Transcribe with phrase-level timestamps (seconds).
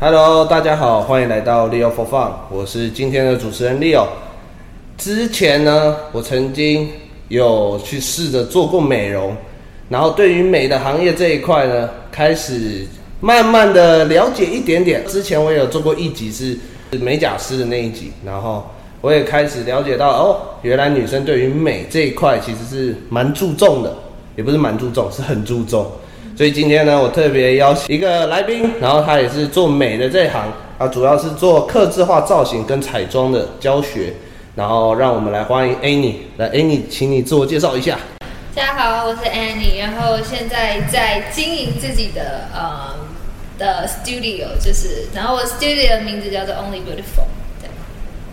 [0.00, 4.06] Hello，大家好，欢迎来到 Leo for Fun，我是今天的主持人 Leo。
[4.96, 6.88] 之前呢，我曾经
[7.26, 9.36] 有去试着做过美容，
[9.88, 12.86] 然后对于美的行业这一块呢，开始
[13.20, 15.04] 慢慢的了解一点点。
[15.04, 16.56] 之前我有做过一集是
[17.00, 18.64] 美甲师的那一集，然后
[19.00, 23.92] 我也开始了解到哦，原来女生对于美这一块其实是蛮注重的，
[24.36, 25.84] 也不是蛮注重，是很注重。
[26.38, 30.46] 所以今天呢，我特别邀请一个来宾，然后他也是做美的这一行，
[30.78, 34.12] 他主要是做客制化造型跟彩妆的教学，
[34.54, 37.98] 然后让我们来欢迎 Annie，来 Annie，请你自我介绍一下。
[38.54, 42.94] 大家好，我是 Annie，然后现在在经营自己的呃
[43.58, 47.26] 的 studio，就是，然后我 studio 的名字叫做 Only Beautiful，
[47.60, 47.68] 对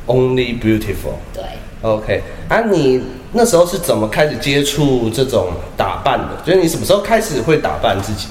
[0.06, 1.44] ，Only Beautiful，对
[1.82, 3.02] ，OK，啊你。
[3.38, 6.38] 那时候是怎么开始接触这种打扮的？
[6.46, 8.28] 就是你什么时候开始会打扮自己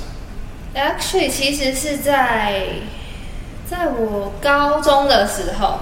[0.75, 2.69] ？Actually，其实是在
[3.69, 5.79] 在我高中的时候，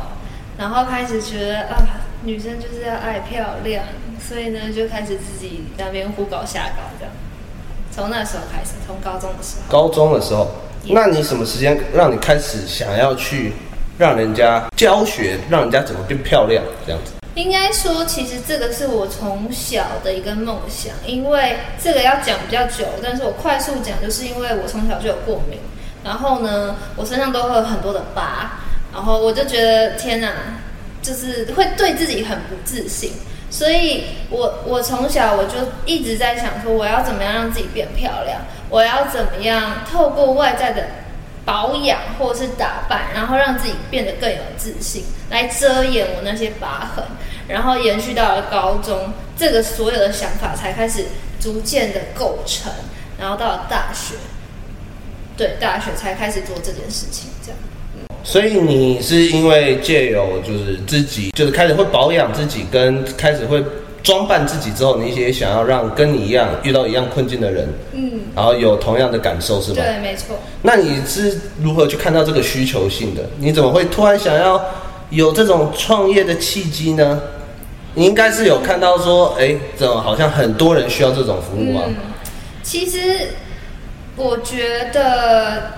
[0.58, 3.84] 然后开始觉得啊，女生就是要爱漂亮，
[4.20, 7.14] 所以呢就开始自己在那边胡搞瞎搞这样。
[7.92, 9.70] 从那时候开始，从高中的时候。
[9.70, 10.50] 高中的时候
[10.86, 13.52] 那你什么时间让你开始想要去
[13.96, 17.12] 让人家教学，让人家怎么变漂亮这样子？
[17.34, 25.58] 应该说，其实这个是我从小的一个梦想，因为这个要讲比较久，但是我快速讲，就是因为我从小就有过敏，
[26.04, 28.60] 然后呢，我身上都会有很多的疤，
[28.92, 30.30] 然后我就觉得天哪，
[31.00, 33.12] 就是会对自己很不自信，
[33.50, 40.84] 所以我 我从小我就一直在想说，我要怎么样让自己变漂亮，我要怎么样透过外在的。
[41.44, 47.04] 保养或者是打扮，然后让自己变得更有自信，来遮掩我那些疤痕，
[47.48, 51.06] 然后延续到了高中，这个所有的想法才开始
[51.40, 52.72] 逐渐的构成，
[53.18, 54.14] 然后到了大学，
[55.36, 57.58] 对，大学才开始做这件事情，这样。
[58.24, 63.62] 所以你是因为借由就是自己就是开始会保养自己，跟开始会。
[64.02, 69.82] 装扮自己之后，你也想要让跟你一样遇到一样困境的人，嗯，然后有同样的感受，是吧？
[69.82, 70.36] 对，没错。
[70.62, 73.22] 那你是如何去看到这个需求性的？
[73.38, 74.60] 你怎么会突然想要
[75.10, 77.20] 有这种创业的契机呢？
[77.94, 81.84] 你应该是有看到说，哎，怎么好像很多人需要这种服务啊？
[81.86, 81.94] 嗯，
[82.62, 83.28] 其实
[84.16, 85.74] 我觉得，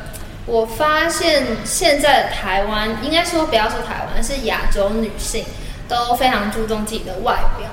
[0.47, 5.45] 我发现现在的台湾，应该说不要说台湾，是亚洲女性
[5.89, 7.69] 都非常注重自己的外表。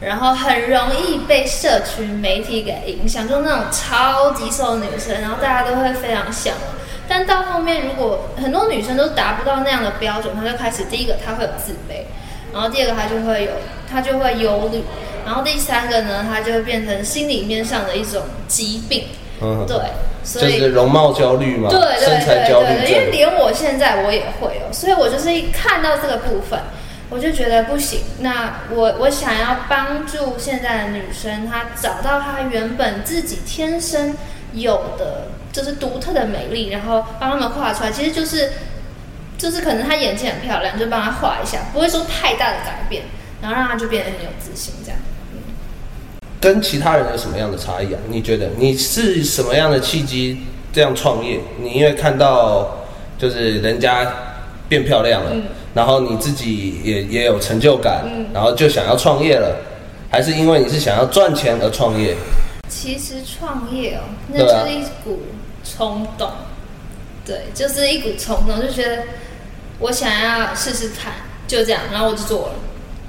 [0.00, 6.74] 然后很容易被社群媒体给影响，就那种超级瘦的女生，然后大家都会非常向往。
[7.08, 12.02] 但到后面，如果很多女生都达不到那样的标准，她就开始第一个她会有自卑，
[12.52, 13.52] 然后第二个她就会有
[13.90, 14.82] 她就会忧虑，
[15.24, 19.04] 然后第三个呢，她就会变成心理面上的一种疾病。
[19.40, 19.76] 嗯，对，
[20.24, 22.90] 所以就是容貌焦虑嘛，对对对对。
[22.90, 26.58] 因为连我现在我也会有，所以我就是一看到这个部分。
[27.08, 34.16] 我就觉得不行，那我我想要帮助现在的女生，她找到她原本自己天生
[34.52, 37.92] 有的，就是独特的美丽，然后帮她们画出来。
[37.92, 38.50] 其实就是，
[39.38, 43.04] 就是可能她眼睛很漂亮，就帮她画一下，不会说太大的改变，
[43.40, 44.98] 然后让她就变得很有自信，这样。
[45.32, 45.38] 嗯。
[46.40, 48.00] 跟其他人有什么样的差异啊？
[48.08, 51.38] 你觉得你是什么样的契机这样创业？
[51.62, 52.84] 你因为看到
[53.16, 54.12] 就是人家
[54.68, 55.30] 变漂亮了。
[55.32, 55.44] 嗯
[55.76, 59.54] 然后你自己也也有成就感，嗯，然后就想要创业了，
[60.10, 62.16] 还是因为你是想要赚钱而创业？
[62.66, 64.00] 其实创业哦，
[64.32, 65.20] 那就是一股
[65.62, 66.30] 冲动，
[67.26, 69.02] 对，啊、对，就是一股冲动，就觉得
[69.78, 71.12] 我想要试试看，
[71.46, 72.54] 就这样，然后我就做了。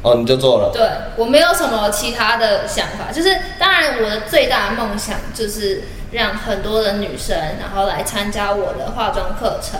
[0.01, 0.69] 哦，你就做了？
[0.73, 0.85] 对，
[1.15, 9.79] 我没有什么其他的想法，就是当然我的最大的梦想就是让很多的女生，然后来参加我的化妆课程，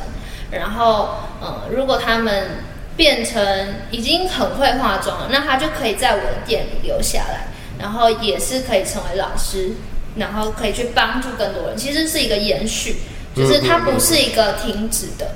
[0.52, 1.10] 然后
[1.42, 2.66] 嗯，如果他们。
[2.98, 7.48] 变成已经很会化妆了，那他就可以在我的店里留下来，
[7.80, 9.74] 然后也是可以成为老师，
[10.16, 11.78] 然后可以去帮助更多人。
[11.78, 12.96] 其实是一个延续，
[13.36, 15.36] 就是它不是一个停止的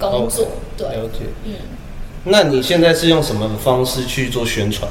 [0.00, 0.48] 工作。
[0.50, 1.20] 嗯、对，了解。
[1.44, 1.54] 嗯，
[2.24, 4.90] 那你现在是用什么方式去做宣传？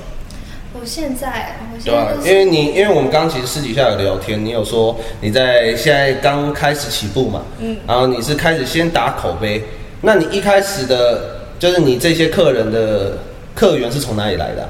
[0.71, 9.65] 我现在，我现在、就是、对啊，因为你，因为我们刚刚其实私底下有聊天，你有说你在现在刚开始起步嘛，嗯，然后你是开始先打口碑，
[9.99, 11.34] 那你一开始的。
[11.59, 13.17] 就是你这些客人的
[13.53, 14.69] 客源是从哪里来的啊？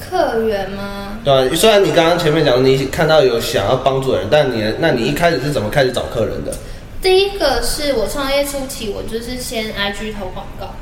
[0.00, 1.18] 客源吗？
[1.24, 6.52] 对啊，虽然你刚刚前面讲你看到有想要帮助的人，但你那你一开始是怎么开始找客人的？
[7.00, 10.74] 第一个是我创业初期，我就是先 IG 投广告。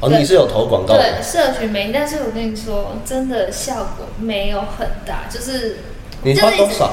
[0.00, 1.02] 哦，你是有投广告的？
[1.02, 5.78] 对，社群媒体，但是我跟你说，真的效果没有很大，就是
[6.22, 6.90] 你花多少？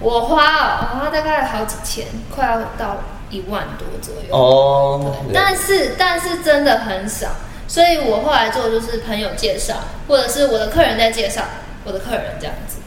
[0.00, 4.34] 我花哦，我花大概好几千，快要到一万多左右。
[4.34, 7.28] 哦，对，但是但是真的很少，
[7.68, 9.74] 所以我后来做就是朋友介绍，
[10.06, 11.42] 或者是我的客人在介绍
[11.84, 12.78] 我的客人这样子。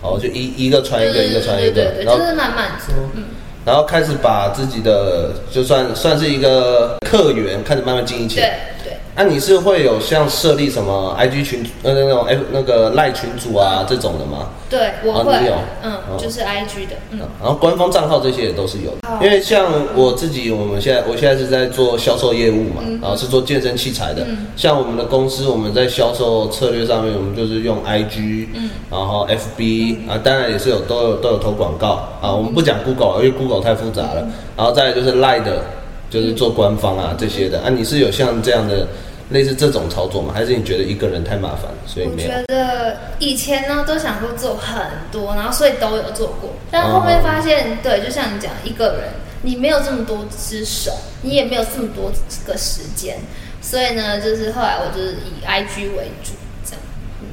[0.00, 3.24] 哦，就一一个传一个，一个传一个，对对对，就是慢慢做，嗯。
[3.64, 8.46] 然后开始把自己的就算算是一个客源开始慢慢经营起来。
[8.46, 8.77] 对对。
[9.18, 14.46] 那、啊、你是会有像设立什么 IG 群呃那种 F 那个赖群组啊这种的吗？
[14.70, 15.32] 对，我会。
[15.32, 17.18] 啊、你有，嗯，就是 IG 的，嗯。
[17.42, 24.22] 然后官方账号这些也都是有的，因为像我自己，我们现在我现在是在做销售业务嘛，嗯、然后是做健身器材的。
[24.28, 32.32] 嗯、像我们的公司，我们在销售策略上面，我们就是用 IG，嗯，然后 FB、嗯、啊，当然也是有都有都有投广告啊。
[32.32, 34.20] 我们不讲 Google，因为 Google 太复杂了。
[34.20, 35.60] 嗯、然后再来就是赖的，
[36.08, 37.68] 就是做官方啊这些的啊。
[37.68, 38.86] 你是有像这样的？
[39.30, 40.32] 类似这种操作吗？
[40.34, 42.30] 还是你觉得一个人太麻烦，所以没有？
[42.30, 44.80] 我觉得以前呢都想说做很
[45.12, 49.10] 多，然后所以都有做过，但后面发现，哦、对，就像你讲，一个人
[49.42, 52.10] 你没有这么多只手，你也没有这么多
[52.46, 53.18] 个时间，
[53.60, 56.32] 所以呢，就是后来我就是以 IG 为主，
[56.64, 56.80] 这样。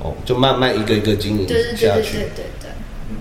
[0.01, 1.53] 哦，就慢慢一个一个经营下去。
[1.53, 2.69] 对对对对对对。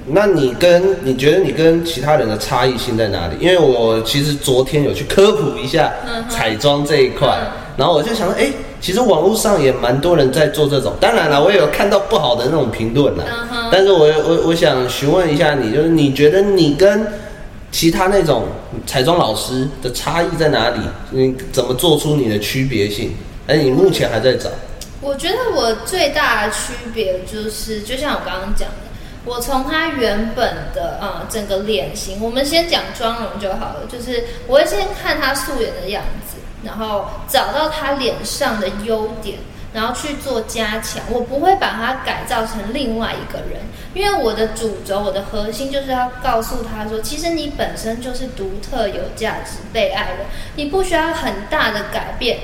[0.06, 3.36] 那你跟你觉得你跟其他人的差异性在哪里？
[3.38, 5.92] 因为我其实昨天有去科普一下
[6.28, 7.38] 彩妆这一块。
[7.76, 10.92] 然后我就想说，哎，其实网络上也蛮多人在做这种。
[11.00, 13.24] 当然了，我也有看到不好的那种评论了。
[13.24, 13.68] Uh huh.
[13.72, 17.06] 但是我我我想询问一下你，就是你觉得你跟
[17.72, 18.44] 其他那种
[18.86, 20.78] 彩妆老师的差异在哪里？
[21.10, 23.12] 你怎么做出你的区别性？
[23.48, 24.48] 哎，你目前还在找？
[25.00, 28.86] 我觉得我最大的区别就是，就像我刚刚讲的，
[29.24, 36.33] 我从他原本的啊、呃、整个脸型，我们先讲妆容就好了，就是我会先看他素颜的样子。
[36.64, 39.38] 然后找到他脸上的优点，
[39.72, 41.02] 然后去做加强。
[41.10, 43.60] 我不会把他改造成另外一个人，
[43.92, 50.24] 因为我的主轴、我的核心就是要告诉他说，其实你本身就是独特、有价值、被爱的。
[50.56, 52.38] 你不需要很大的改变，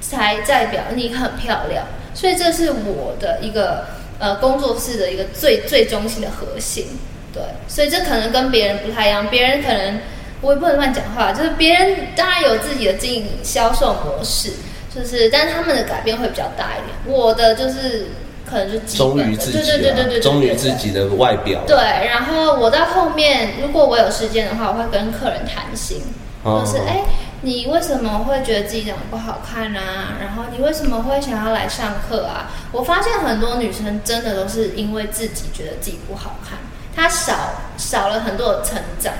[0.00, 1.84] 才代表你很漂亮。
[2.14, 3.86] 所以这是我的一个
[4.18, 6.86] 呃工作室的一个最最中心的核心。
[7.32, 10.00] 对，所以这可能跟别人不太一样，别人可能。
[10.44, 14.52] 我也不能乱讲话，就是别人当然有自己的经营销售模式，
[14.94, 17.16] 就是，但是他们的改变会比较大一点。
[17.16, 18.08] 我的就是
[18.48, 21.62] 可能就忠于自己，对对对对对，忠于自己的外表。
[21.66, 21.76] 对，
[22.06, 26.02] 然后我到后面，如果我有时间的话，我会跟客人谈心，
[26.42, 27.00] 哦、就是哎，
[27.40, 30.18] 你为什么会觉得自己长得不好看啊？
[30.20, 32.50] 然后你为什么会想要来上课啊？
[32.70, 36.58] 我发现很多女生真的都是因为自己觉得自己不好看，
[36.94, 39.14] 她少少了很多的称赞。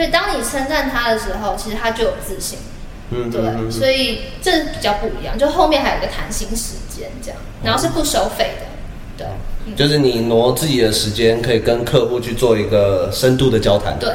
[0.00, 2.58] 所以当你称赞他的时候，其实他就有自信，
[3.10, 5.38] 嗯，对，所以这比较不一样。
[5.38, 8.52] 就后面还有一个谈心时间，这样，然后是不收费
[9.18, 9.26] 的，
[9.66, 14.08] 对，就是你挪自己的时间，可以跟客户去做一个深度的交谈，对，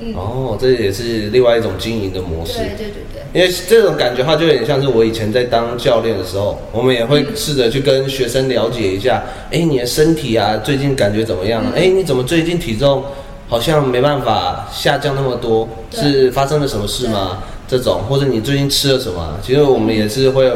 [0.00, 3.22] 嗯，哦，这也是另外一种经营的模式，对对对对。
[3.32, 11.62] 因为这种感觉的话，就有点像是我以前在当教练的时候，我们也会试着去跟学生了解一下，哎，你的身体啊，最近感觉怎么样？
[11.76, 13.04] 哎，你怎么最近体重？
[13.48, 17.42] 好像没办法下降那么多，是发生了什么事吗？
[17.66, 19.40] 这种，或者你最近吃了什么？
[19.42, 20.50] 其实我们也是会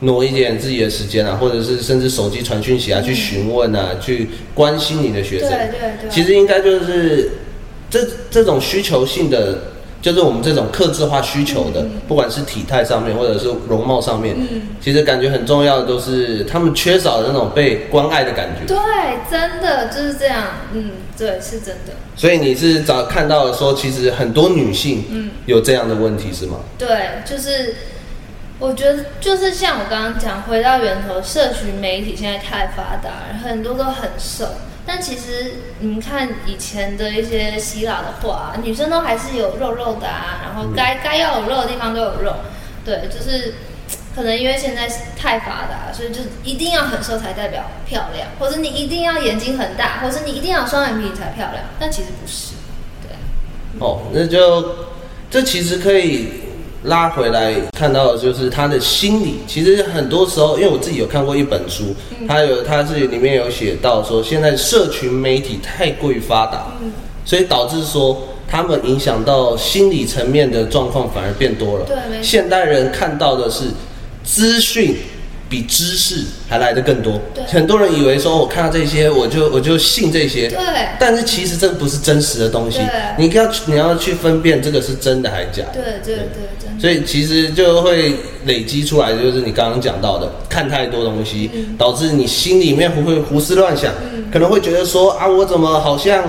[0.00, 5.48] 挪一点自己的时间啊，或者是甚至手机传讯息啊，嗯、去询问啊，去关心你的学生。
[5.48, 6.10] 对对对。
[6.10, 7.32] 其实应该就是
[7.88, 8.00] 这
[8.30, 9.58] 这种需求性的。
[10.02, 18.66] 就是我们这种克制化需求的，嗯、不管是体态上面或者是容貌上面，嗯、其实感觉很重要的都是他们缺少的那种被关爱的感觉。
[18.66, 18.76] 对，
[19.30, 20.44] 真的就是这样。
[20.72, 21.92] 嗯，对，是真的。
[22.16, 26.56] 所以你是早看到了说，其实很多女性，嗯，有这样的问题是吗？
[26.76, 27.76] 对，就是
[28.58, 34.46] 我觉得就是像我刚刚讲，回到源头，社群媒体现在太发达，很多都很瘦。
[34.86, 42.34] 但其实你们看以前的一些希腊的话，女生都还是有肉肉的啊，然后该该要有肉的地方都有肉，
[42.84, 43.54] 对，就是
[44.14, 52.54] 可能因为现在太发达，所以就一定要很瘦才代表漂亮，或者你一定要眼睛很大，或者你一定要双眼皮才漂亮，但其实不是，
[53.02, 53.16] 对。
[53.78, 54.86] 哦，那就
[55.30, 56.41] 这其实可以。
[56.84, 61.94] 拉回来看到的就是他的心理，其实很多时候，因为我自己有看过一本书，
[62.26, 66.66] 他有他自己里面有写到说，现在社群媒体太过于发达，
[67.24, 71.84] 所以导致说他们影响到心理层面的状况反而变多了。
[71.86, 73.66] 对，现代人看到的是
[74.24, 74.96] 资讯。
[75.52, 77.20] 比知识还来的更多。
[77.34, 80.48] 对很多人以为说，我看到这些，我就我就信这些。
[80.48, 80.58] 对。
[80.98, 82.78] 但是其实这不是真实的东西。
[82.78, 82.86] 对。
[83.18, 85.74] 你要你要去分辨这个是真的还是假的。
[85.74, 86.24] 对对对，
[86.58, 88.14] 对所以其实就会
[88.46, 96.24] 累积出来，就是你刚刚讲到的，看太多东西，嗯、导致你心里面不会胡思乱想，嗯、可能会觉得说啊，我怎么好像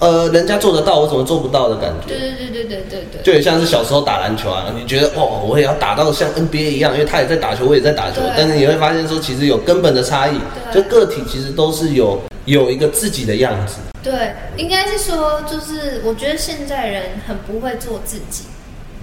[0.00, 2.06] 呃，人家做得到，我怎么做不到的感觉。
[2.06, 3.22] 对对对对对对对。
[3.24, 8.20] 就很像是小时候打篮球啊，你觉得哦，我也要打到像 NBA 一样，因为他也在打球，我也在打球。
[8.36, 10.38] 但是你会发现说，其实有根本的差异。
[10.72, 13.76] 就个体其实都是有有一个自己的样子。
[14.02, 18.44] 对，应该是说，就是我觉得现在人很不会做自己。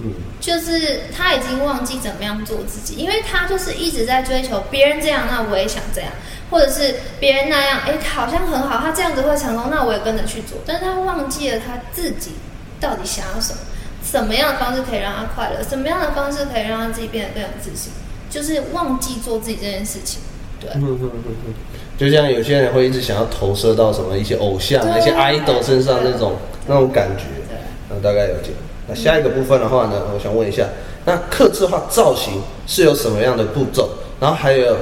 [0.00, 0.12] 嗯。
[0.40, 6.10] 就是他已经忘记怎么样做自己，因为他就是一直在追求别人这样，那我也想这样。
[6.50, 10.58] 或者是别人那样，哎，好像很好，他这样子会成功，那我也跟着去做。
[10.64, 12.32] 但是他忘记了他自己
[12.80, 13.58] 到底想要什么，
[14.04, 17.92] 什么样的方式可以让他快乐，什么样的方式可以让他自己变得更有自信，
[18.30, 20.20] 就是忘记做自己这件事情。
[20.60, 21.54] 对，嗯嗯嗯嗯，
[21.98, 26.36] 就像有些人会一直想要投射到什么一些偶像、一些 idol 身上那种
[26.66, 27.24] 那种感觉。
[27.48, 27.58] 对，
[27.90, 28.56] 那大概有这个。
[28.88, 30.64] 那下一个部分的话呢，我想问一下，
[31.04, 33.90] 那刻字化造型是有什么样的步骤？
[34.20, 34.76] 然后还有。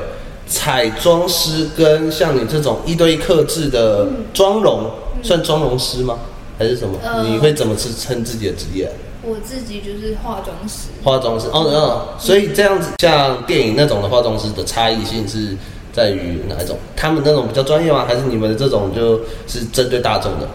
[0.46, 6.18] 彩妆师跟像你这种一对一克制的妆容，嗯、算妆容师吗？
[6.58, 6.98] 还是什么？
[7.02, 8.88] 呃、你会怎么自称自己的职业？
[9.22, 10.88] 我自己就是化妆师。
[11.02, 15.56] 化妆师，哦哦，所以这样子，像电影那种的化妆师的差异性是
[15.92, 16.76] 在于哪一种？
[16.94, 18.04] 他们那种比较专业吗？
[18.06, 20.48] 还是你们的这种就是针对大众的？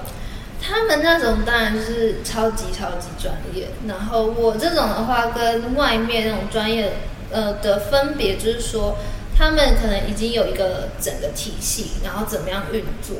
[0.62, 6.94] 他们那种当然就是超级超级专业，然后我这种的话，跟外面那种专业
[7.32, 8.96] 呃的分别就是说。
[9.40, 13.16] 他们可能已经有一个整个体系，然后怎么样运作，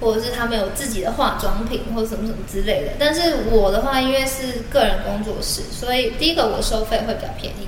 [0.00, 2.92] 或者是他们有自己的化妆品或者什么什么之类的。
[2.96, 7.66] 但是我的话，因为是个人工作室，所以第一个我收费会比较便宜。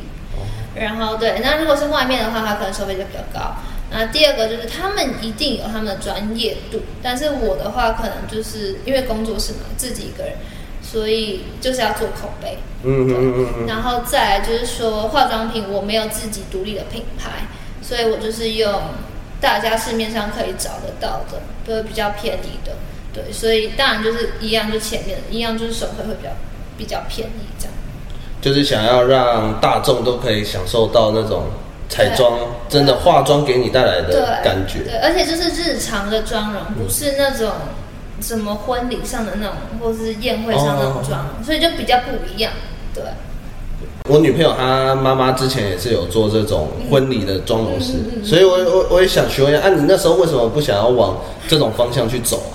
[0.77, 3.57] 然后对，那如果是外面的话，他可能收费就比较高。
[3.91, 10.35] 那第二个就是他们一定有他们的专业度，但是我的话可能就是因为工作室嘛，自己一个人，
[10.81, 12.59] 所以就是要做口碑。
[12.85, 13.67] 嗯嗯嗯嗯。
[13.67, 17.49] 然后再来就是说化妆品，我没有自己独立的品牌。
[17.87, 18.73] 所以我就是用
[19.41, 22.73] 大家市面上可以找得到的，都会比较便宜的，
[23.13, 26.31] 对，所以当然就是一样，就前面一样，就是手绘会比较
[26.77, 27.75] 比较便宜这样。
[28.41, 31.45] 就是想要让大众都可以享受到那种
[31.89, 32.39] 彩妆
[32.69, 34.81] 真的化妆给你带来的感觉。
[34.81, 37.53] 对，对，而且就是日常的妆容，不是那种
[38.21, 42.53] 什么婚礼上的那种，或是宴会上的那种妆，哦，所以就比较不一样，
[42.93, 43.05] 对。
[44.09, 47.95] 我女朋友她妈妈之前也是有做这种婚礼的妆容师，
[48.25, 52.55] 所以我我我也想询问一下，啊，你那时候为什么不想要往这种方向去走啊？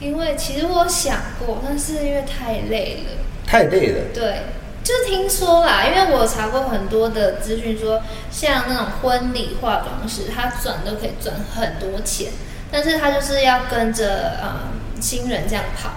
[0.00, 3.10] 因为其实我想过，但是因为太累了。
[3.46, 4.00] 太累了。
[4.12, 4.42] 对，
[4.82, 12.32] 就听说啦，因为我查过很多的资讯，说像那种婚礼化妆师，他赚都可以赚很多钱，
[12.70, 15.90] 但是他就是要跟着啊、嗯、新人这样跑。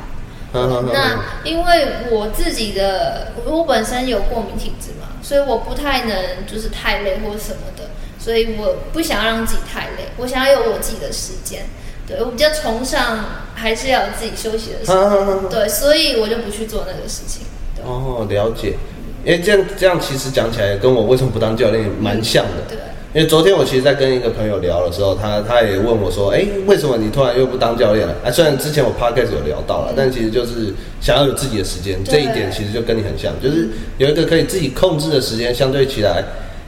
[0.53, 6.15] 那因为我自己的，我本身有过敏体质嘛，所以我不太能
[6.51, 11.65] 就是太累或什么的，所以我不想要让自己太累，我想要有我自己的时间，
[12.07, 17.45] 对，我比较崇尚还是要有自己休息的时间，对，所以我就不去做那个事情。
[17.83, 18.77] 哦，了解，
[19.23, 22.63] 因为这样这样其实讲起来跟我为什么不当教练蛮像的。
[22.69, 22.77] 对。
[23.17, 30.71] 因为昨天我其实，在跟一个朋友聊的时候，他他也问我说：“哎，为什么你突然又不当教练了？”啊，虽然之前我 podcast 有聊到了，但其实就是
[31.01, 36.23] 想要有自己的时间，这一点其实就跟你很像，就是有一个可以自己控制的时间，相对起来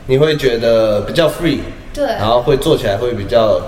[0.07, 1.59] 你会觉得比较 free，
[1.93, 3.61] 对，然后会做起来会比较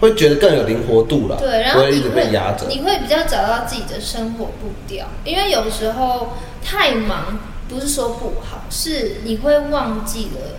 [0.00, 7.38] 会觉得更有灵活度了，对，然后不会一直被压着，你会比较找到自己的生活步调，因为有时候太忙
[7.68, 10.56] 不是说不好，是你会忘记了。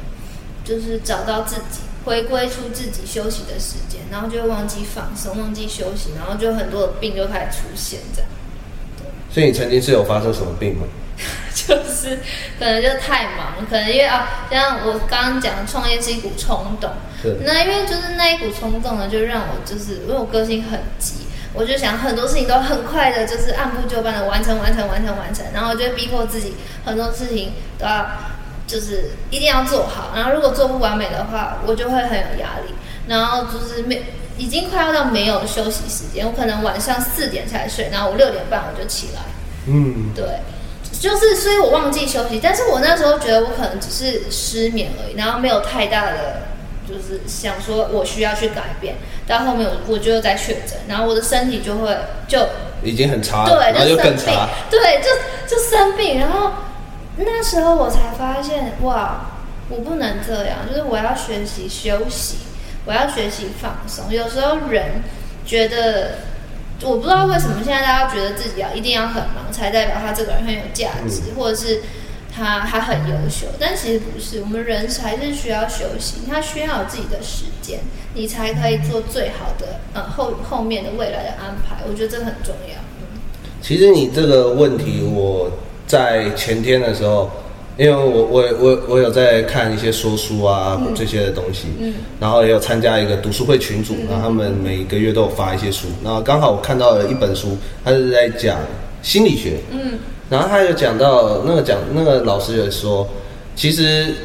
[0.64, 8.30] 就是找到自己，回归出自己休息的时间，然后就会忘记放松，忘记休息，然后就很多的病就开始出现这样。
[9.30, 10.86] 所以你曾经是有发生什么病吗？
[11.54, 12.18] 就是
[12.58, 16.90] 可能就太忙，可能因为啊，像我刚刚讲的，创业是一股冲动。
[17.22, 17.36] 对。
[17.46, 21.14] 那因为就是那一股冲动呢，就让我就是因为我个性很急，
[21.54, 28.06] 我就想很多事情都很快的，就是按部就班的完成，完成，完成，完成，然后就逼迫自己很多事情都要。
[28.72, 32.74] 就是一定要做好，然后如果做不完美的话，我就会很有压力。
[33.08, 34.04] 然后就是没，
[34.38, 39.22] 已经快要到没有休息时间，我可能晚上四点才睡，然后我六点半我就起来。
[39.68, 40.24] 嗯，对，
[40.98, 46.44] 就是所以我忘记休息，但是我那时候觉得我可能只是失眠而已，然后没有太大的，
[46.88, 48.96] 就是想说我需要去改变。
[49.28, 51.98] 到后面我我就在确诊，然后我的身体就会
[52.28, 52.48] 就
[52.84, 55.10] 已经很差了，对，然后就更差，对，就
[55.54, 56.52] 就生病，然后。
[57.26, 59.32] 那时候我才发现，哇，
[59.70, 62.38] 我不能这样，就是我要学习休息，
[62.86, 64.12] 我要学习放松。
[64.12, 65.02] 有时候人
[65.46, 66.20] 觉得，
[66.84, 71.82] 我不知道为什么现在大家觉得自己要一定要很忙，才代表他这个人很有价值，或者是
[72.34, 73.48] 他他很优秀。
[73.60, 77.80] 但其实不是，我们人还是需要休息，他需要有自己的时间，
[78.14, 81.78] 你才可以做最好的，呃，后后面的未来的安排。
[81.88, 82.76] 我觉得这个很重要。
[83.62, 85.52] 其实你这个问题，我
[85.92, 87.30] 在前天的时候，
[87.78, 98.58] 因为我我我我有在看一些说书啊、嗯、这些的东西，嗯，然后也有参加一个读书会群组，然后他们每个月都有发一些书，然后刚好我看到了一本书，他是在讲
[99.02, 103.06] 心理学，嗯，然后他有讲到那个讲那个老师有说，
[103.54, 104.16] 其实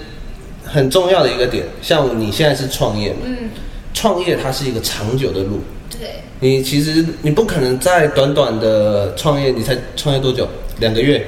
[0.63, 3.51] 很重要的一个点，像你现在是创业嘛，嗯，
[3.93, 5.59] 创业它是一个长久的路。
[5.99, 10.47] 对，你其实你不可能在短短的创业，你才创业多久？
[10.79, 11.27] 两个月？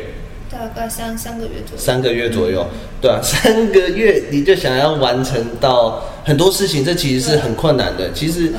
[0.50, 1.78] 大概三三个月左右。
[1.78, 8.12] 三个月左右，嗯、对啊， 三个月你就想要完成到很多事情，这其实是很困难的。
[8.12, 8.52] 其实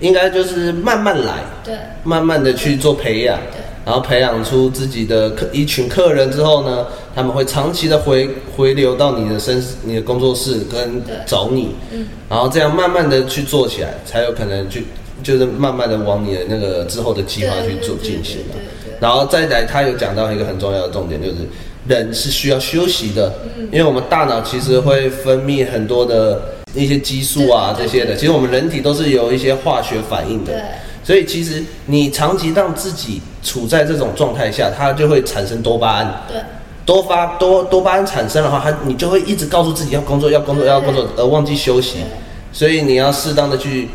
[0.00, 14.84] 应该就是慢慢来，对，慢慢的去做培养，对，然后培养出自己的客一群客人之后呢，他们会长期的回回流到你的身你的工作室跟找你，嗯，然后这样慢慢的去做起来，才有可能去。
[15.22, 18.56] 就是慢慢的往你的那个之后的计划去做进行嘛，
[19.02, 21.38] 然后再来，他有讲到一个很重要的重点，就是
[21.88, 23.34] 人是需要休息的，
[23.72, 26.40] 因为我们大脑其实会分泌很多的
[26.72, 30.52] 一些激素啊这些的，其实我们人体都是有一些化学反应的，
[31.02, 36.36] 所以其实你长期让自己处在这种状态下，它就会产生多巴胺，对，
[36.86, 41.98] 多发多多巴胺产生的话，它你就会一直告诉自己要工作要工作要工作，而忘记休息，
[42.52, 43.88] 所以你要适当的去。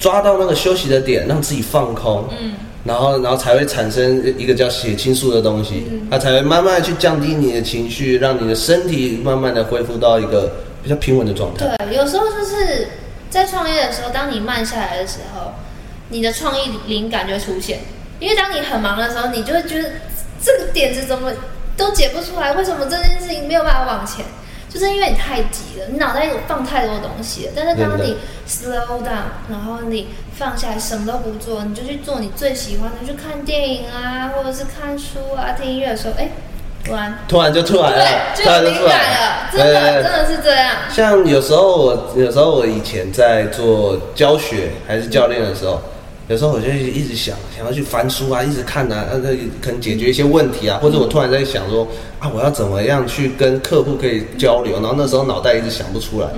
[0.00, 2.52] 抓到那个休息的点，让自己放空，嗯，
[2.84, 10.50] 然后，然后才会产生一个叫血清素的东西，嗯，它才会慢慢的去降低你的情绪，让你的身体慢慢的恢复到一个
[10.82, 11.76] 比较平稳的状态。
[11.78, 12.88] 对，有时候就是
[13.28, 15.52] 在创业的时候，当你慢下来的时候，
[16.08, 17.80] 你的创意灵感就会出现，
[18.20, 19.90] 因为当你很忙的时候，你就会觉得
[20.42, 21.32] 这个点子怎么
[21.76, 24.24] 都解不出来，为什么这件事情没有办法往前？
[24.68, 27.52] 就是因为你太急了，你脑袋有放太多东西了。
[27.56, 36.28] 但是当你 slow down，然后你放下来，什么都不做，你就去做你最喜欢的，去看电影啊，或者是看书啊，听音乐的时候，哎，
[36.84, 38.04] 突然突然就突然了，
[38.36, 40.74] 对，就有灵感了，真的真的是这样。
[40.90, 45.80] 像有时候我有时候我以前在做教学还是教练的时候。
[46.28, 49.30] 有时候我就一直想，想要去翻书啊，一直看啊，那
[49.62, 51.88] 可能解决一些问题啊，或者我突然在想说，
[52.18, 56.28] 啊，我要怎么样去跟客户可以交流，然后那时候脑袋一直想不出来，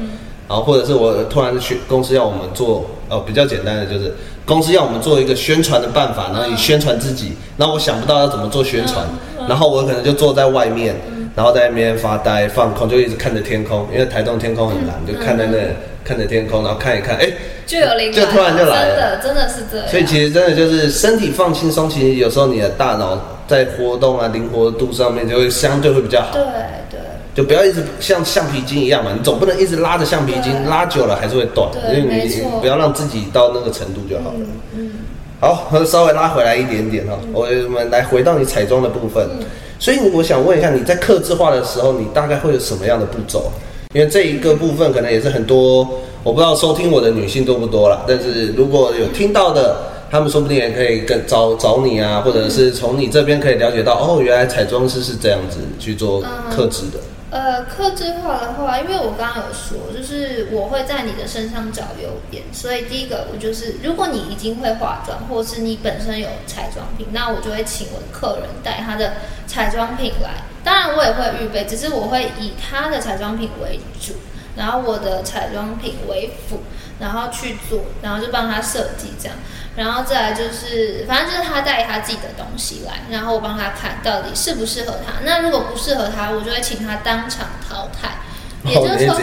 [0.49, 9.05] 然后或者是我突然去公司要我们做，呃，比较简单的就是公司要我们做一个宣传的办法，然后以宣传自己，然后我想不到要怎么做宣传，
[9.49, 10.95] 然后我可能就坐在外面，
[11.35, 15.59] 然后在那边发呆放空，就一直看着天空，因为台东天空很蓝，就看在那。
[16.05, 17.31] 看着天空，然后看一看，哎，
[17.67, 19.89] 就有灵感，就突然就来了，真的，真的是这样。
[19.89, 26.33] 所以其实真的就是身体放轻松，其实有时候你的大脑在活动啊，灵活度上面就会相对会比较好。
[26.33, 26.43] 对
[26.91, 27.01] 对。
[27.33, 31.69] 就不要一直像橡皮筋一样嘛，你总不能一直拉着橡皮筋，拉久了还是会断。
[31.73, 32.61] 对，没错。
[32.61, 34.37] 不要让自己到那个程度就好了。
[34.41, 34.51] 嗯。
[34.77, 34.91] 嗯
[35.43, 39.27] 好，稍微拉回来一点点哈，嗯、我们来回到你彩妆的部分。
[39.39, 39.47] 嗯、
[39.79, 43.51] 所以我想问一下，你在刻字化的时候，你大概会有什么样的步骤？
[43.93, 45.79] 因为这一个部分可能也是很多，
[46.23, 56.23] 我不知道收听我的女性多不多啦，但是如果有听到的，他们说不定也可以跟找找你啊，或者是从你这边可以了解到，哦，原来彩妆师是这样子去做
[56.53, 57.01] 克制的。
[57.31, 69.15] 呃，克制化的话，因为我刚刚有说，就是我会在你的身上找优点，所以第一个我就是，如果你已经会化妆，或是你本身有彩妆品，那我就会请我的客人带他的
[69.49, 70.45] 彩妆品来。
[70.63, 74.15] 当然我也会预备，只是我会以他的彩妆品为主，
[74.57, 76.63] 然后我的彩妆品为辅，
[76.99, 79.37] 然后去做，然后就帮他设计这样。
[79.77, 85.21] 然后再来就是，反正就是他带他自己的东西来，然后我帮他看到底适不适合他。
[85.25, 88.11] 那如果不适合他，我就会请他当场淘汰。
[88.63, 89.15] 也就是说，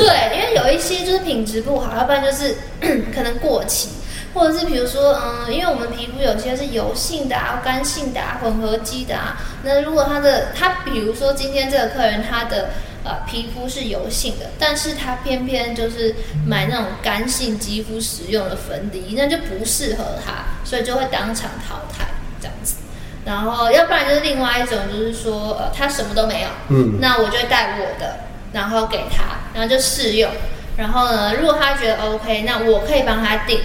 [0.00, 2.56] 对，因为有一些就是品质不好，要不然就是
[3.14, 3.90] 可能过期，
[4.34, 9.36] 或者是比如说，嗯，因为我们皮肤有些是油性的啊、干性的啊、混合肌的啊。
[9.62, 12.70] 那如果他的他，比如说今天这个客人他的。
[13.04, 16.14] 呃，皮肤是油性的，但是他偏偏就是
[16.46, 22.06] 买那种干性肌肤使用的粉底，那就不适合他，所以就会当场淘汰
[22.40, 22.76] 这样子。
[23.24, 28.20] 然后，要不然就是另外一种，就是说，呃，他什么都没有，嗯，那我就会带我的，
[28.52, 30.30] 然后给他，然后就试用。
[30.76, 33.62] 然后呢，如果他觉得 OK，那我可以帮他订，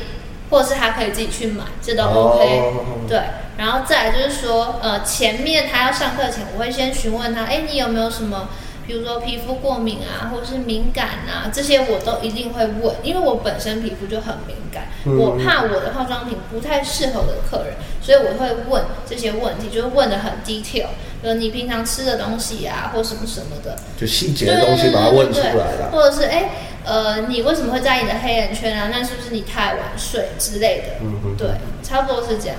[0.50, 2.60] 或者是他可以自己去买，这都 OK。
[2.60, 3.22] 哦，对，
[3.58, 8.50] 然后再来就是说，呃，前面他要上课前，我会先询问他，哎，你有没有什么？
[8.88, 20.88] 比如说皮肤过敏啊，或者是敏感啊，这些我都一定会问，因为我本身皮肤就很敏感，嗯、我怕我的化妆品不太适合我的客人，所以我会问这些问题，就是问的很 detail，
[21.22, 26.52] 比如你平常吃的东西啊，或什么什么的，就细节的东西把它问出来了，或者是哎，
[26.88, 28.90] 呃，你为什么会在意你的黑眼圈啊？
[28.92, 30.94] 那是不是你太晚睡之类的？
[31.02, 31.50] 嗯嗯，对，
[31.84, 32.56] 差不多是这样。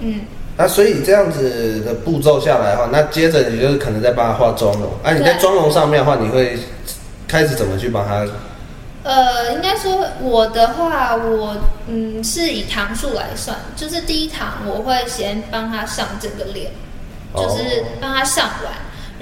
[0.00, 0.20] 嗯，
[0.56, 4.92] 那所以这样子的步骤下来的话，那接着你就是可能在帮他化妆容。
[5.02, 6.56] 啊，你在妆容上面的话，你会
[7.26, 8.24] 开始怎么去帮他？
[9.04, 11.56] 呃，应该说我的话，我
[11.88, 16.70] 嗯是以糖数来算，就是第一堂我会先帮他上整个脸，
[17.34, 18.72] 就是帮他上完，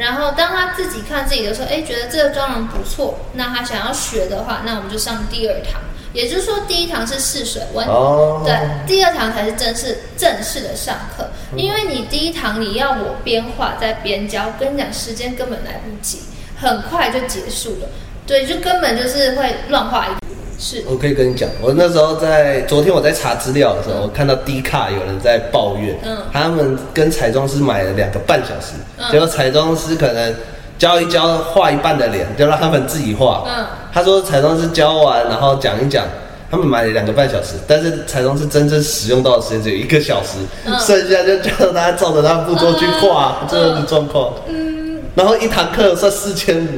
[0.00, 5.78] 然后当他自己看自己的时候，哎，觉得这个妆容不错，那他想要学的话，那我们就上第二堂。
[6.14, 8.42] 也就是说，第一堂是试水温，oh.
[8.42, 11.28] 对，第二堂才是正式正式的上课。
[11.54, 16.20] 因为你第一堂你要我边画再边教，跟你讲时间根本来不及，
[16.58, 17.88] 很快就结束了。
[18.26, 20.20] 对，就根本就是会乱画一通。
[20.61, 30.35] 是，我可以跟你讲，我那时候在昨天我在查资料的时候，嗯、我看到 D 卡有人在抱怨，嗯，他们跟彩妆师买了两个半小时，嗯、结果彩妆师可能。
[30.81, 33.44] 教一教，画一半的脸，就让他们自己画。
[33.46, 36.07] 嗯，他说彩妆师教完，然后讲一讲，
[36.51, 44.33] 他们买了两个半小时，但是彩妆师真正使用到的时间只有一个小时，嗯、剩下就叫大家照着他步骤去画，嗯、这样的状况。
[44.49, 46.68] 嗯，然后一堂课算四千五。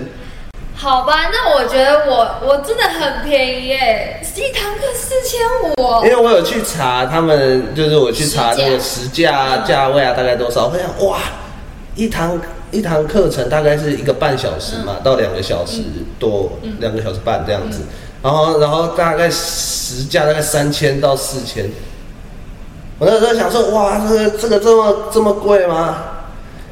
[0.82, 6.04] 好吧，那我觉得我我真的很便宜耶，一堂课四千五。
[6.04, 10.66] 因为我有去查他们，就是我去查那个实价价位啊，大概多少？
[10.66, 11.20] 我想哇，
[11.94, 12.36] 一堂。
[12.72, 15.82] 一堂课程大概是一个半小时嘛，嗯、到两个小时
[16.18, 17.82] 多，两、嗯、个小时半这样子。
[17.82, 17.88] 嗯、
[18.22, 21.70] 然后，然后大概实价大概三千到四千。
[22.98, 25.98] 我那时候想说，哇，这个这个这么这么贵吗？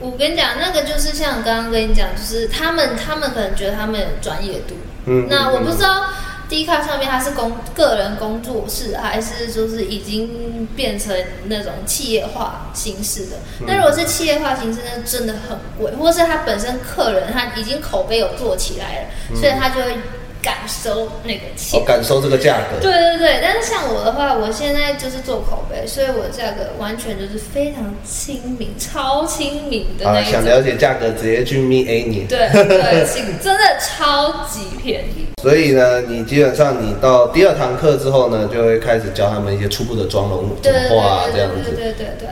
[0.01, 4.75] 我跟你讲，那个就是像刚刚跟你讲，就是他们他们可能觉得他们有专业度。
[5.07, 5.27] 嗯。
[5.31, 6.05] 那我不知道。
[6.51, 13.37] D 卡上面它是工个人工作室，还是就是已经变成那种企业化形式的？
[13.61, 19.97] 那如果是企业化形式，那真的很贵，或是他本身客人他已经口碑有做起来了，所以他就会。
[20.43, 22.81] 敢收那个钱，我敢收这个价格。
[22.81, 30.33] 对对对，但是像我的话，我现在就是做口碑，所以我的价格完全就是非常亲民、超亲民的那一种。
[30.33, 32.27] 想了解价格，直接去 Meet Annie。
[32.27, 33.07] 对对，
[33.43, 35.27] 真的超级便宜。
[35.43, 41.71] 所以呢，你基本上你到第二堂课之后呢，就会开始教他们一些初步的妆容怎么画这样子。
[41.71, 42.29] 对对对对。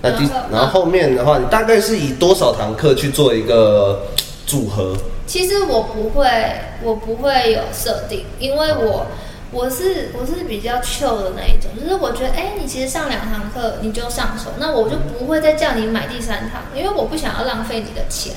[0.00, 4.00] 那第然后后面的话，你大概是以多少堂课去做一个
[4.46, 4.96] 组合？
[5.28, 6.26] 其实我不会，
[6.82, 9.06] 我不会有设定，因为我
[9.52, 18.32] 我是我是比较 chill 的那一种，就是我觉得，哎，你其实上两堂课你就上手，那我就不会再叫你买第三堂，因为我不想要浪费你的钱。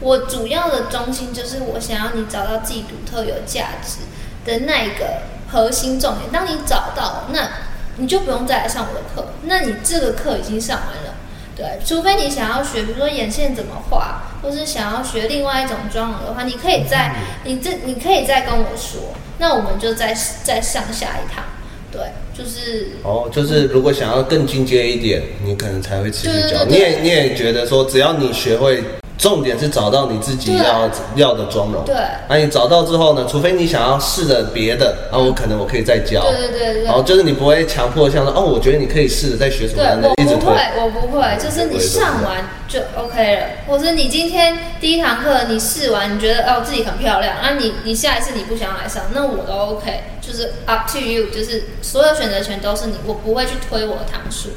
[0.00, 3.98] 我主要的中心就是我想要你找到自己独特有价值
[4.46, 5.20] 的那一个
[5.52, 6.30] 核心重点。
[6.32, 7.50] 当你找到，那
[7.96, 11.14] 你就不用再来上我的课，那你这个课已经上完了。
[11.54, 21.44] 对，除非你想要学，比如说眼线怎么画，或是想要学另外一种妆容的话，你可以再，你这你可以再跟我说，那我们就再再上下一趟。
[21.92, 26.64] 对，就是哦，就是如果想要更进阶一点，你可能才会持续教。
[26.64, 28.82] 你也你也觉得说，只要你学会。
[29.20, 31.84] 重点是找到你自己要要的妆容。
[31.84, 31.94] 对，
[32.26, 33.26] 那你找到之后呢？
[33.28, 36.22] 除非你想要试着别的，然后我可能我可以再教。
[36.22, 36.84] 对对对对。
[36.84, 40.46] 然后就是你不会强迫像说，哦，我觉得你可以试着再学什么的，一直推。
[40.78, 43.46] 我不会，我不会，就是你上完就 OK 了。
[43.68, 54.48] 或者你今天第一堂课你试完，你觉得哦自己很漂亮，那你你下一次你不想要来上，那我都 OK，就是 up to you，就是所有选择权都是你，我不会去推我的堂数。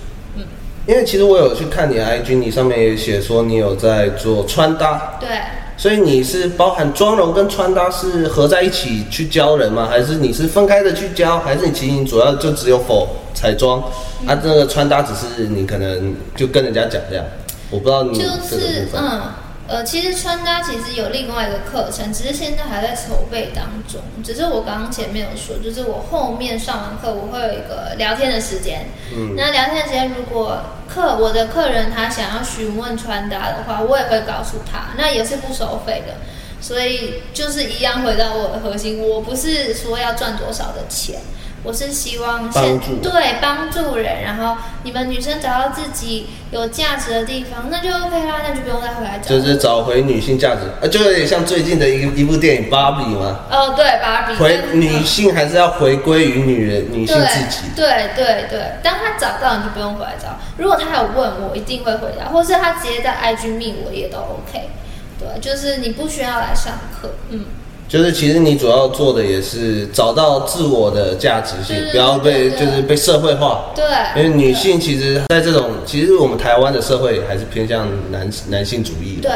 [0.85, 5.29] 因为其实我有去看你的 IG，你上面也写说你有在做穿搭，对，
[5.77, 9.87] 所以你是包含妆容跟穿搭是合在一起去教人吗？
[9.89, 11.39] 还是你是分开的去教？
[11.39, 13.81] 还是你其实你主要就只有 for 彩妆，
[14.23, 17.25] 嗯、啊，这个穿搭只是你可能就跟人家讲这样，
[17.69, 18.59] 我不知道你这个部分。
[18.59, 19.21] 就是嗯。
[19.65, 24.01] 呃，其实穿搭其实有另外一个课程，只是现在还在筹备当中。
[24.21, 28.85] 只是我刚刚前面有说，就是我后面上完课，我会有一个聊天的时间。
[29.15, 36.13] 嗯，那聊天的时间，如果客我的客人他想要询问穿搭的话，我也会告诉他，那也是不收费的。
[36.59, 41.19] 所以就是一样回到我的核心，我不是说要赚多少的钱。
[41.63, 49.29] 我是希望先助对帮助人，然后你们女生找到自己有价值的地方，那就 OK 啦，那就不用再回来找。
[49.29, 53.39] 就是找回女性价值，呃，就有点像最近的一一部电影《芭比》吗。
[53.49, 54.35] 哦，对，芭比。
[54.35, 57.67] 回女性还是要回归于女人，女性自己。
[57.75, 60.37] 对对对，对，当他找到，你就不用回来找。
[60.57, 64.69] 如果他有问我，一定会回答，或是他直接在 IG 密我也都 OK。
[65.17, 67.45] 对，就是你不需要来上课，嗯。
[67.93, 73.71] 就是其实你主要做的也是找到自我的价值性，不要被就是被社会化。
[73.75, 73.85] 对，
[74.17, 79.19] 因为女性其实在这种其实我们台湾的社会还是偏向男男性主义。
[79.21, 79.31] 对，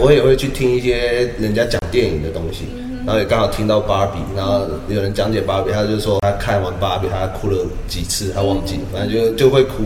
[0.00, 2.60] 我也会去听一些人家讲电影的东西，
[3.04, 9.82] 然后也刚好听到芭比，然后有人讲解芭比，他就说他看完芭比他哭了几次，他忘记，反正就就会哭。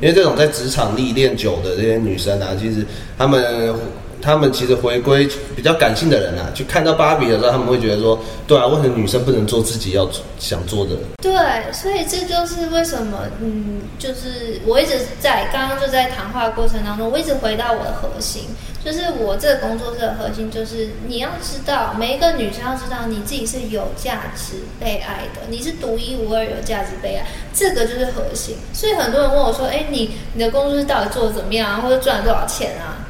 [0.00, 2.86] 因为这种在职场历练久的这些女生啊，其实
[3.18, 3.74] 她们。
[4.20, 10.92] 他们其实回归比较感性的人啊，去看到芭比的时候，他们会觉得说，对啊，为什么女生不能做自己要想做的？
[11.22, 18.42] 对，所以这就是为什么，嗯，就是我一直在刚刚就在谈话过程当中，我一直回到我的核心，
[18.84, 28.56] 就是我这个工作室的核心，就是你要知道，每一个女生要知道你自己是有价值被爱的，你是独一无二有价值被爱，这个就是核心。
[28.72, 33.05] 所以很多人问我说，哎，你你的工作室到底做得怎么样啊，或者赚了多少钱啊？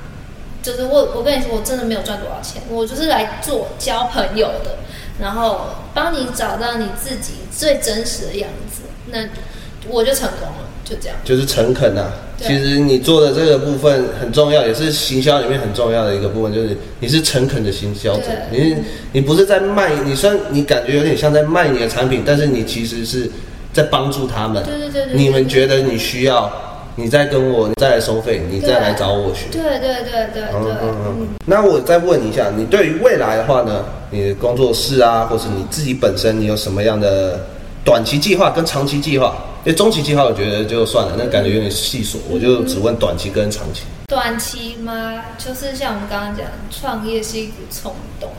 [0.67, 4.79] 就是我，我跟你说，我真的没有赚多少钱，我就是来做交朋友的，
[5.21, 5.61] 然后
[5.95, 9.21] 帮你找到你自己最真实的样子，那
[9.89, 11.17] 我就成功了，就这样。
[11.25, 12.11] 就是诚恳啊，
[12.43, 18.75] 其实你做的这个部分很重要，也是行销里面很重要的一个部分，就是你是诚恳的行销者，你
[19.13, 23.31] 你不是在卖，你虽然你感觉有点像在卖你的产品，但是你其实是
[23.73, 24.65] 在帮助他们。
[24.65, 26.66] 对对对对，你们觉得你需要。
[26.99, 29.47] 你再跟我，你再来收费，你再来找我学。
[29.53, 30.43] 对对对对对。
[30.55, 31.29] 嗯嗯嗯。
[31.45, 33.85] 那我再问一下，你对于未来的话呢？
[34.11, 37.39] 你的工作室啊，或是你自己本身，你有什么样的
[37.85, 39.37] 短期计划跟长期计划？
[39.65, 43.83] 因为中期计划我觉得就算了，那感觉有点细琐，我就只问短期跟长期。
[44.07, 45.23] 短期吗？
[45.37, 48.31] 就是像我们刚刚讲，创业是一股冲动，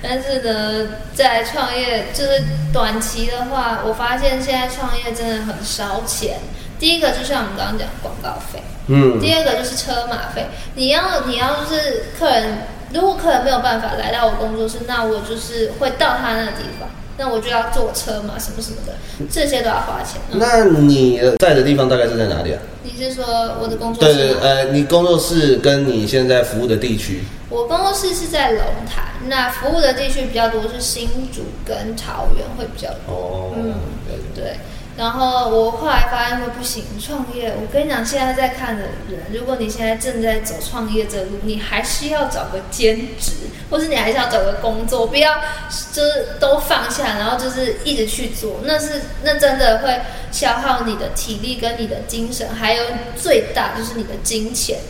[0.00, 2.42] 但是呢，在创业就是
[2.72, 6.38] 短期的话，我发现现在创业真的很烧钱。
[6.78, 10.46] 第一个就像我们刚刚讲广告费，嗯，第二个就是车马费。
[10.74, 12.58] 你要你要就是客人，
[12.94, 18.94] 如果客人没有办法来到我工作室，那我就是会到他那个地方，那我就要坐车嘛，什么什么的，
[19.30, 20.20] 这些都要花钱。
[20.30, 22.60] 那你在的地方大概是在哪里啊？
[22.84, 23.24] 你是说
[23.60, 24.14] 我的工作室？
[24.14, 27.24] 对对，呃，你工作室跟你现在服务的地区？
[27.50, 33.14] 我工作室是在龙潭，那服务的地区比较多是新竹跟桃园会比较多。
[33.14, 33.74] 哦，嗯，
[34.34, 34.54] 对。
[34.98, 37.52] 然后我后来发现说不行，创业。
[37.54, 43.34] 我跟你讲，现在在看的人，如果你现在正在走创业这路，你还是要找个兼职，
[43.70, 45.36] 或是你还是要找个工作，不要
[45.92, 50.00] 就是都放下，然后就是一直去做，那是那真的会
[50.32, 52.82] 消耗你的体力跟你的精神，还有
[53.16, 54.80] 最大就是你的金钱。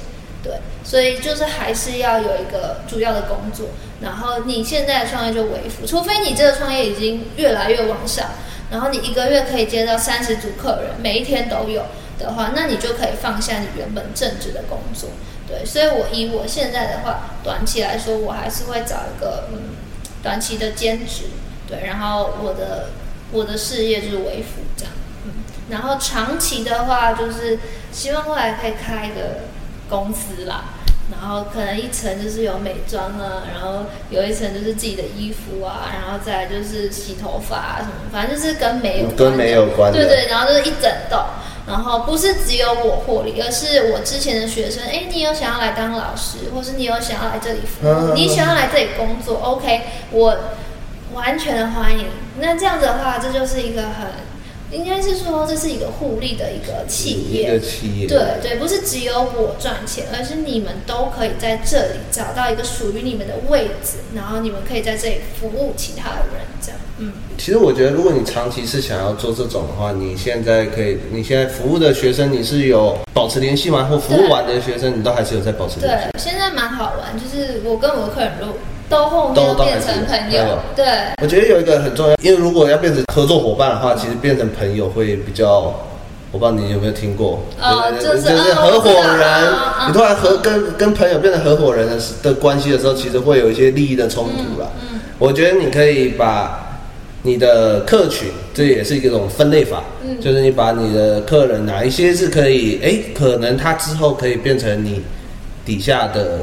[0.42, 3.66] 对，所以就是还是要有一个主要的工作，
[4.00, 8.24] 然后你现在的创业就为辅，除非你这个创业已经越来越往上。
[8.70, 11.84] 然后你一个月可以接到三十组客人，每一天都有
[12.18, 15.10] 的话，那你就可以放下你原本正职的工作。
[15.46, 19.76] 对，所以我以我现在的话，短期来说，我还是会找一个嗯
[20.22, 21.24] 短期的兼职。
[21.66, 22.90] 对，然后我的
[23.32, 24.92] 我的事业就是为辅这样。
[25.24, 25.32] 嗯，
[25.70, 27.58] 然后长期的话，就是
[27.90, 29.44] 希望未来可以开一个
[29.88, 30.64] 公司啦。
[31.10, 41.18] 然后可能一层就是有美妆啊，然后有一层就是自己的衣服啊，然后再来就是洗头发啊什么，反正就是跟美有关，跟美有关，对对，然后就是一整栋，
[41.66, 50.36] 然后不是只有我获利，而是我之前的学生，哎，你有想要来当老师，或是你有想要来这里服务，嗯、你想要来这里工作，OK，我
[51.14, 52.06] 完全的欢迎。
[52.38, 54.28] 那这样子的话，这就是一个很。
[54.70, 66.78] 应该是说，这是一个互利的一个企业，一个企业，对对，不是只有我赚钱，而是你们都可以在这里找到一个属于你们的位置，然后你们可以在这里服务其他的人，这样。
[66.98, 73.84] 嗯，其实我觉得，如果你长期是想要做这种的话，你现在可以，你现在服务的学生，你是有保持联系吗？
[73.84, 76.10] 或服务完的学生，你都还是有在保持联系？
[76.12, 78.48] 对，现在蛮好玩，就是我跟我的客人都。
[78.88, 80.84] 都后面都变成朋友，对。
[81.22, 85.74] 我觉得有一个很重要，因为如果要变成合作伙伴的话，其实变成朋友会比较，
[86.30, 89.54] 我不知道你有没有听过，哦，就是就是合伙人，
[89.86, 94.70] 你突然和跟跟朋友变成合伙人的的关系的时候，其实会有一些利益的冲突了。
[94.92, 96.80] 嗯，我觉得你可以把
[97.22, 105.02] 你的客群，这也是一种分类法，嗯，就是你把你的客人哪一些是可以，哎，可能他之后可以变成你。
[105.68, 106.40] 底下的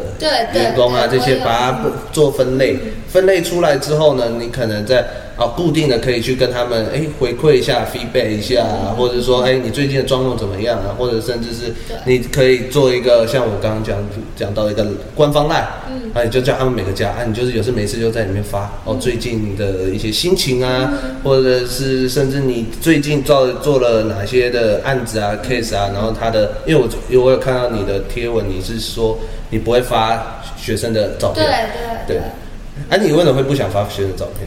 [0.54, 1.80] 员工啊，这些把它
[2.12, 5.04] 做分类，分类出来之后呢，你可能在
[5.36, 8.66] 啊固定的可以去跟他们哎回馈一下，feedback 一下，
[8.98, 10.96] 或者说哎你最近的状况怎么样啊？
[10.98, 11.74] 或者甚至是
[12.06, 13.98] 你可以做一个像我刚刚讲
[14.36, 20.94] 讲到一个官方 LINE，嗯，啊你就叫他们每个家啊，你就是有事没事就在里面发哦最近的一些心情啊，
[21.24, 29.18] 或者是甚至你最近做做了哪些的案子啊 case 啊，然后他的因为我因为我有看到你的贴文，你是说。
[29.52, 32.22] 你不会发学生的照片，对对对。
[32.90, 34.46] 哎、啊，你为什么会不想发学生的照片？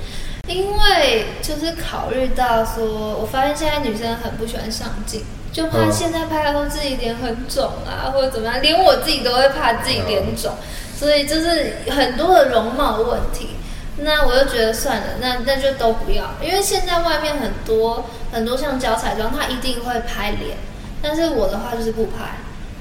[0.48, 10.52] 因为就是考虑到说，我发现现在女生很不喜欢上镜，就怕现在拍到自己脸很肿啊，或者怎么样，连我自己都会怕自己脸肿，
[10.96, 13.50] 所以就是很多的容貌问题。
[14.00, 20.56] 那我就觉得算了，那那就都不要，因为现在外面很多很多像脚彩妆，他一定会拍脸。
[21.02, 22.38] 但是我的话就是不拍，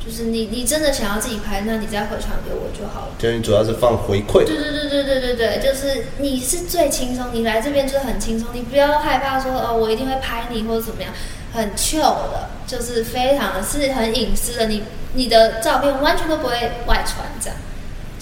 [0.08, 3.08] 就是你你真的想要自己拍，那你再回传给我就好了。
[3.20, 4.46] 就你主要是放回馈。
[4.46, 11.12] 对对对对对对对，就是你是最轻松，你来这边就是很轻松，你不要害怕说哦，我一定会拍你或者怎么样，
[11.54, 12.00] 很 chill
[12.32, 14.82] 的，就是非常是很隐私的，你
[15.14, 16.54] 你的照片完全都不会
[16.86, 17.58] 外传这样，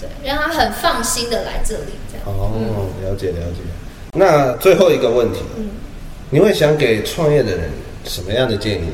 [0.00, 2.26] 对，让他很放心的来这里这样。
[2.26, 3.62] 哦，了解了解。
[4.14, 5.68] 那最后一个问题，嗯，
[6.30, 7.70] 你会想给创业的人
[8.04, 8.88] 什么样的建议？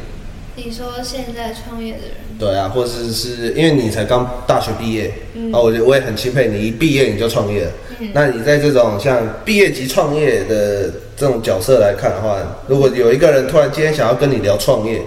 [0.54, 12.38] 你说现在创业的人，对啊，或者是，是因为你才刚大学毕业，嗯，我觉得我也很钦佩你，一毕业你就创业了，嗯，那你在这种像毕业级创业的这种角色来看的话，
[12.68, 15.02] 如果有一个人突然今天想要跟你聊创业，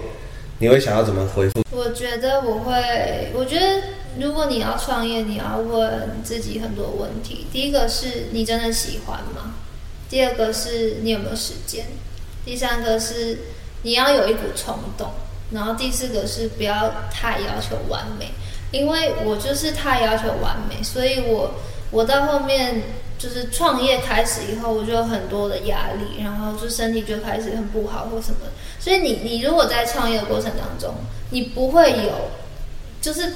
[0.58, 1.62] 你会想要怎么回复？
[1.70, 3.82] 我觉得我会，我觉得
[4.18, 9.54] 如果你要创业，你要问自己很多问题，第一个是你真的喜欢吗？
[10.08, 11.86] 第二个是你有没有时间，
[12.44, 13.38] 第三个是
[13.82, 15.10] 你要有一股冲动，
[15.50, 18.30] 然后第四个是不要太要求完美，
[18.72, 21.54] 因为我就是太要求完美，所以我
[21.90, 22.82] 我到后面
[23.18, 28.40] 就是创业开始以后，我就有很多的压力，然后就身体就开始很不好或什么，
[28.78, 30.94] 所以你你如果在创业的过程当中，
[31.30, 32.30] 你不会有
[33.00, 33.32] 就是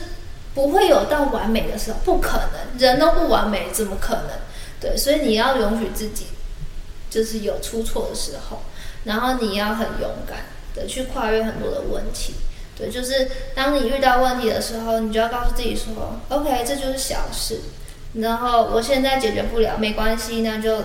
[0.55, 4.31] 不会有到完美的时候，不可能，人都不完美，怎么可能？
[4.81, 6.27] 对，所以你要允许自己。
[7.11, 8.63] 就是有出错的时候，
[9.03, 10.45] 然后你要很勇敢
[10.75, 12.35] 的去跨越很多的问题。
[12.77, 17.61] 对，就是当你遇到问题的时候，你就要告诉自己说：“OK，这就是小事。”
[18.15, 20.83] 然后我现在解决不了，没关系，那就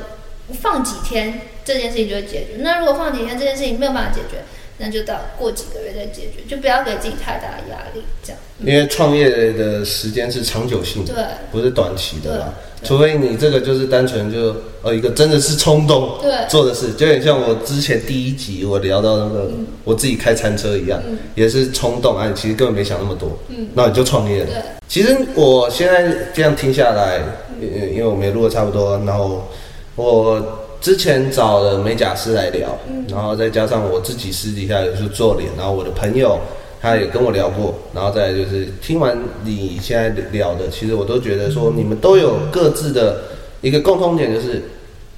[0.62, 2.58] 放几天，这件事情就会解决。
[2.60, 4.43] 那如果放几天，这件事情没有办法解决，
[4.77, 8.41] 那就到过几个月再解决，就不要给自己太大的压力，这样。
[8.59, 12.53] 因为创业的时间是长久性的，对，不是短期的啦。
[12.83, 19.49] 除非你这个就是单纯就呃一个真的是冲动做的事，就有点像我之前第一集我聊到那个
[19.83, 21.01] 我自己开餐车一样，
[21.35, 24.45] 也是冲动啊，其实根本没想那么多，嗯，那你就创业了。
[24.47, 27.21] 对，其实我现在这样听下来，
[27.61, 29.47] 因为我们也录的差不多，然后
[29.95, 30.61] 我。
[30.86, 32.78] 之前找了美甲师来聊，
[33.10, 36.39] 然后再加上我自己私底下也是做脸，然后我的朋友
[36.80, 43.19] 他也跟我聊过，然后再就是听完你现在聊的，其实我都觉得说你们都有各自的
[43.62, 44.62] 一个共通点，就是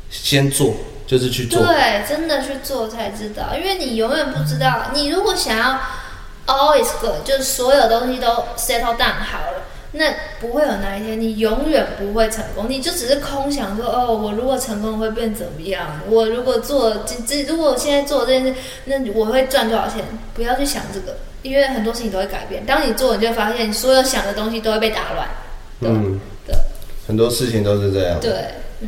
[0.09, 0.73] 先做，
[1.05, 1.61] 就是去做。
[1.61, 5.77] 对，真的去做才知道，因为你永远不知道，你如果想要
[6.45, 9.56] always good，就是所有东西都 settle down 好了。
[9.97, 15.99] 那不会有那一天，你永远不会成功，你就只是空想说，哦，我如果成功会变怎么样？
[16.07, 18.53] 我如果做这这，如果我现在做这件事，
[18.85, 20.03] 那我会赚多少钱？
[20.33, 22.65] 不要去想这个，因为很多事情都会改变。
[22.65, 25.27] 当你做，你就发现所有想的东西都会被打乱。
[25.81, 26.55] 嗯，对，
[27.07, 28.19] 很多事情都是这样。
[28.21, 28.33] 对，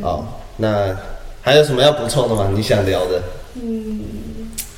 [0.00, 0.96] 好，嗯，那
[1.42, 2.50] 还有什么要补充的吗？
[2.54, 3.22] 你想聊的？
[3.54, 4.00] 嗯，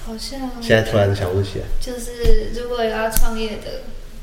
[0.07, 1.65] 好像现在突然想不起来。
[1.81, 3.83] 就是如果有要创业的。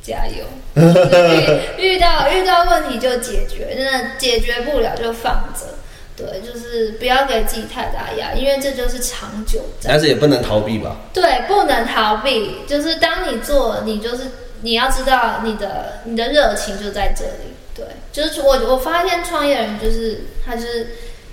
[0.10, 0.44] 加油！
[1.78, 5.78] 遇遇到遇到问题就解决，真的解决不了就放着。
[6.18, 9.92] 对，就是不要给自己太大压力，因为这就是长久战。
[9.94, 10.98] 但是也不能逃避吧？
[11.14, 12.58] 对，不能逃避。
[12.68, 14.24] 就是当你做，你就是
[14.62, 17.54] 你要知道你的你的热情就在这里。
[17.74, 20.88] 对，就是我我发现创业人就是他就是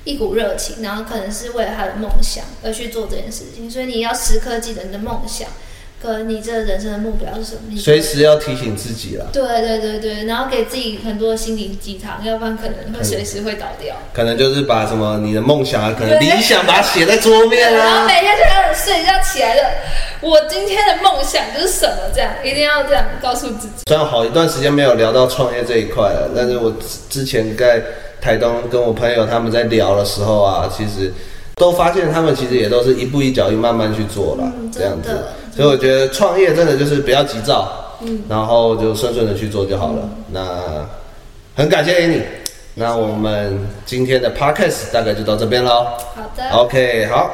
[0.04, 5.48] 一股热情，然后可能是为了他的梦想而去做这件事情，所以你要时刻记得你的梦想。
[6.02, 7.76] 哥，你这人生的目标是什么？
[7.76, 9.26] 随时要提醒自己了。
[9.32, 13.96] 对对对对，然后给自己很多心灵鸡汤，要不然可能会随时会倒掉。
[14.12, 17.84] 可能就是把什么你的梦想啊，可能理想，把它写在桌面啊。
[17.84, 19.62] 然后每天就开始睡觉起来了，
[20.20, 22.10] 我今天的梦想就是什么？
[22.14, 23.74] 这样一定要这样告诉自己。
[23.88, 26.74] 虽然好一段时间没有聊到创业这一块了，但是我
[27.08, 27.82] 之前在
[28.20, 31.12] 台东跟我朋友他们在聊的时候啊，其实
[31.56, 35.10] 都发现他们其实也都是一步一脚印慢慢去做了，嗯、这样子。
[35.56, 40.00] 所以我觉得创业真的就是不要急躁，嗯，然后就顺顺的去做就好了。
[40.02, 40.86] 嗯、那
[41.54, 42.22] 很感谢你，
[42.74, 45.86] 那我们今天的 podcast 大概就到这边喽。
[46.14, 46.50] 好的。
[46.50, 47.30] OK，好。